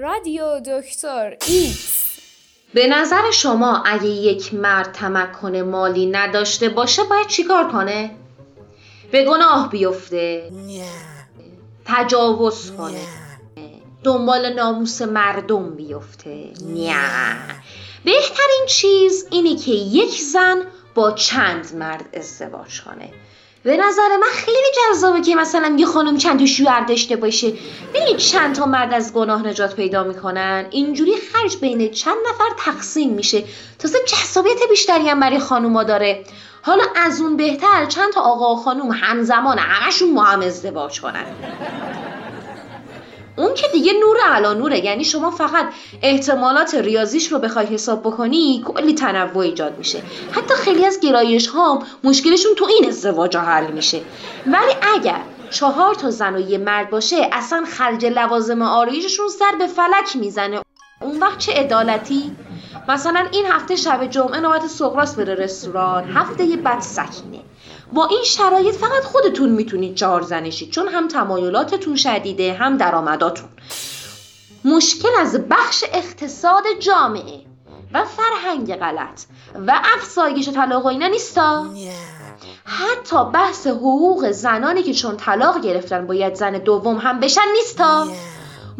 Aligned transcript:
رادیو 0.00 0.60
دکتر 0.60 1.36
ایکس. 1.48 2.18
به 2.74 2.86
نظر 2.86 3.30
شما 3.30 3.82
اگه 3.86 4.06
یک 4.06 4.54
مرد 4.54 4.92
تمکن 4.92 5.56
مالی 5.56 6.06
نداشته 6.06 6.68
باشه 6.68 7.04
باید 7.04 7.26
چیکار 7.26 7.72
کنه؟ 7.72 8.10
به 9.12 9.24
گناه 9.24 9.70
بیفته. 9.70 10.52
تجاوز 11.84 12.72
کنه. 12.72 13.00
دنبال 14.04 14.52
ناموس 14.52 15.02
مردم 15.02 15.74
بیفته. 15.74 16.52
نه. 16.66 17.36
بهترین 18.04 18.66
چیز 18.68 19.26
اینه 19.30 19.56
که 19.56 19.70
یک 19.72 20.20
زن 20.20 20.62
با 20.94 21.12
چند 21.12 21.74
مرد 21.74 22.16
ازدواج 22.16 22.82
کنه. 22.82 23.12
به 23.62 23.76
نظر 23.76 24.16
من 24.16 24.28
خیلی 24.32 24.66
جذابه 24.76 25.20
که 25.20 25.34
مثلا 25.34 25.76
یه 25.78 25.86
خانم 25.86 26.16
چند 26.16 26.38
تا 26.38 26.46
شوهر 26.46 26.84
داشته 26.84 27.16
باشه. 27.16 27.52
ببینید 27.94 28.16
چند 28.16 28.54
تا 28.54 28.66
مرد 28.66 28.94
از 28.94 29.12
گناه 29.12 29.46
نجات 29.46 29.76
پیدا 29.76 30.04
می‌کنن. 30.04 30.66
اینجوری 30.70 31.12
خرج 31.32 31.56
بین 31.56 31.90
چند 31.90 32.16
نفر 32.28 32.72
تقسیم 32.72 33.12
میشه. 33.12 33.44
تازه 33.78 33.98
جذابیت 34.06 34.58
بیشتری 34.70 35.08
هم 35.08 35.20
برای 35.20 35.38
خانوما 35.38 35.84
داره. 35.84 36.24
حالا 36.62 36.84
از 36.96 37.20
اون 37.20 37.36
بهتر 37.36 37.86
چند 37.86 38.12
تا 38.12 38.20
آقا 38.20 38.54
و 38.54 38.56
خانوم 38.56 38.90
همزمان 38.90 39.58
همشون 39.58 40.14
با 40.14 40.22
هم 40.22 40.40
ازدواج 40.40 41.00
کنن. 41.00 41.26
اون 43.36 43.54
که 43.54 43.66
دیگه 43.72 43.92
نور 43.92 44.16
علا 44.24 44.54
نوره. 44.54 44.84
یعنی 44.84 45.04
شما 45.04 45.30
فقط 45.30 45.66
احتمالات 46.02 46.74
ریاضیش 46.74 47.32
رو 47.32 47.38
بخوای 47.38 47.66
حساب 47.66 48.00
بکنی 48.00 48.62
کلی 48.66 48.94
تنوع 48.94 49.38
ایجاد 49.38 49.78
میشه. 49.78 50.02
حتی 50.30 50.54
خیلی 50.54 50.86
از 50.86 51.00
گرایش 51.00 51.46
ها 51.46 51.82
مشکلشون 52.04 52.54
تو 52.54 52.64
این 52.64 52.88
ازدواج 52.88 53.36
حل 53.36 53.66
میشه. 53.72 54.00
ولی 54.46 54.72
اگر 54.94 55.20
چهار 55.50 55.94
تا 55.94 56.10
زن 56.10 56.34
و 56.34 56.50
یه 56.50 56.58
مرد 56.58 56.90
باشه 56.90 57.28
اصلا 57.32 57.64
خرج 57.68 58.06
لوازم 58.06 58.62
آرایششون 58.62 59.28
سر 59.28 59.54
به 59.58 59.66
فلک 59.66 60.16
می‌زنه. 60.16 60.60
اون 61.00 61.18
وقت 61.18 61.38
چه 61.38 61.52
عدالتی؟ 61.52 62.32
مثلا 62.88 63.26
این 63.32 63.46
هفته 63.46 63.76
شب 63.76 64.06
جمعه 64.06 64.40
نوبت 64.40 64.66
سقراس 64.66 65.14
بره 65.14 65.34
رستوران. 65.34 66.04
هفته 66.04 66.56
بعد 66.56 66.80
سکینه. 66.80 67.40
با 67.92 68.06
این 68.06 68.22
شرایط 68.24 68.74
فقط 68.74 69.04
خودتون 69.04 69.48
می‌تونید 69.48 69.94
چهار 69.94 70.22
زنشید 70.22 70.70
چون 70.70 70.88
هم 70.88 71.08
تمایلاتتون 71.08 71.96
شدیده 71.96 72.52
هم 72.54 72.76
درآمداتون. 72.76 73.48
مشکل 74.64 75.08
از 75.20 75.36
بخش 75.50 75.84
اقتصاد 75.92 76.62
جامعه 76.80 77.40
و 77.92 78.04
فرهنگ 78.04 78.76
غلط 78.76 79.22
و 79.66 79.80
افزایش 79.96 80.48
طلاق 80.48 80.84
و 80.84 80.88
اینا 80.88 81.06
نیستا؟ 81.06 81.66
حتی 82.64 83.24
بحث 83.32 83.66
حقوق 83.66 84.30
زنانی 84.30 84.82
که 84.82 84.94
چون 84.94 85.16
طلاق 85.16 85.60
گرفتن 85.60 86.06
باید 86.06 86.34
زن 86.34 86.52
دوم 86.52 86.96
هم 86.96 87.20
بشن 87.20 87.40
نیستا؟ 87.52 88.06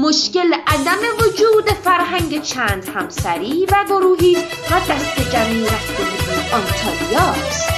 مشکل 0.00 0.54
عدم 0.66 0.98
وجود 1.18 1.70
فرهنگ 1.84 2.42
چند 2.42 2.88
همسری 2.88 3.66
و 3.66 3.84
گروهی 3.88 4.36
و 4.70 4.80
دست 4.90 5.32
جمعی 5.32 5.64
رفته 5.64 6.02
آنتالیاست 6.54 7.68